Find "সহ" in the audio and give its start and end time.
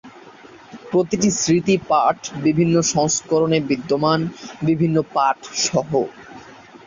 5.63-5.89